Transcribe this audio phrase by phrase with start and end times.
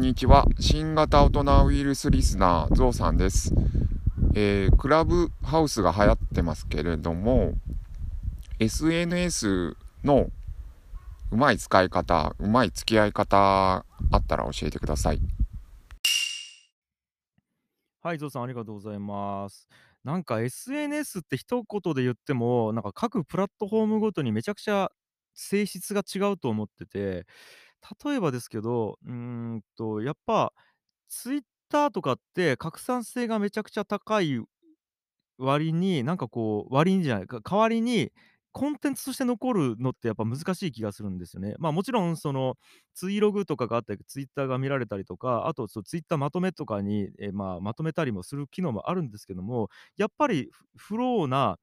[0.00, 0.46] んにちは。
[0.58, 3.52] 新型大人ウイルスリスナー、ゾウさんです。
[4.34, 7.52] えー、クラブハウスが流行ってますけれども、
[8.58, 10.30] SNS の
[11.30, 13.84] うまい使い方、うまい付き合い方あ
[14.16, 15.20] ったら教えてください。
[18.00, 19.68] はい、ゾウさんありがとうございます。
[20.02, 24.90] なんか SNS って一言で言っても、なんか各プラットフォームごとにめちゃくちゃ
[25.34, 27.26] 性質が違うと思ってて、
[28.04, 30.52] 例えばですけど、うんと、やっぱ、
[31.08, 34.40] ツイッターとかって拡散性がめちゃくちゃ高い
[35.38, 38.12] 割に、なんかこう、割にじゃないか、代わりに、
[38.52, 41.54] コンテンツとして残るのってやっぱ難しい気がするんですよね。
[41.60, 42.56] まあ、もちろんその、
[42.94, 51.58] ツイログとかがあったり、ツイッターが見られたりとか、あとそツイッターまとめとかに、え、まあ、まとめたりもする機能もあるんですけども、やっぱりフローな、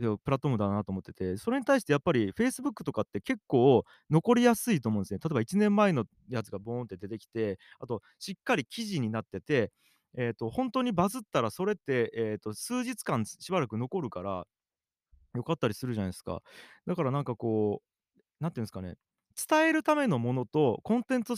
[0.00, 5.20] プラットフォームだなと思ってて、それに対してやっぱり Facebook とかって結構残りやすいと思うんですね。
[5.22, 9.72] 例えば1年前のやつがボーンって出てきて、あとしっかり記事になってて、
[10.16, 14.46] えっと、ほんとにバズったらそれって、えっと、数日間しばらく残るから、
[15.34, 16.42] 良かったりするじゃないですか。
[16.86, 18.96] だからなんかこう、何て言うんですかね、
[19.48, 21.34] 伝えるためのものと、コンテンツ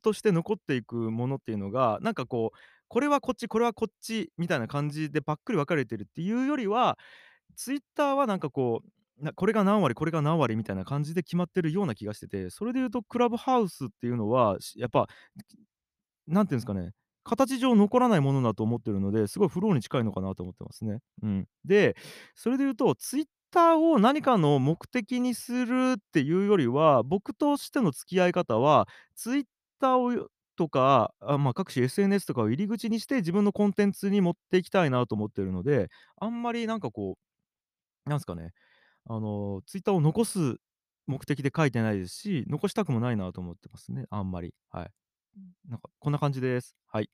[0.00, 6.98] として残っていくものっていうのが、なんかこう、これはこっち、これはこっちみたいな感じでばっくり分かれてるっていうよりは、
[7.56, 8.82] ツイッターはなんかこ
[9.20, 15.08] う、なこれが何割、これが何割みたいな感じで決まってるような気がしてて、それで言うとクラブハウスっていうのは、やっぱ、
[16.26, 16.92] 何て言うんですかね、
[17.24, 20.98] 形上残らないものだと思ってるので、すごいフローに近いのかなと思ってますね。
[21.22, 21.46] うん。
[21.64, 21.96] で、
[22.34, 29.44] それで言うと、ツイッターを何かの目的にするっていうよりは、僕としての付き合い方は、ツイッ
[29.80, 35.88] ターをとか、あ、ま、各種 SNS とかを入り口にして、自分のコンテンツに持っていきたいなと思ってるので、
[36.20, 37.33] あんまりなんかこう、
[38.06, 38.52] なんすかね、
[39.06, 40.58] あの、ツイッターを残す
[41.06, 44.90] 目的で書いてないですし、残したくもないなと思ってますね、あんまり、はい。
[45.68, 46.76] なんかこんな感じです。
[46.88, 47.08] はい。